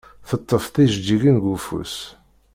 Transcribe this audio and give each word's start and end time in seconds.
Teṭṭef 0.29 0.63
tijeǧǧigin 0.73 1.37
deg 1.39 1.45
ufus. 1.55 1.95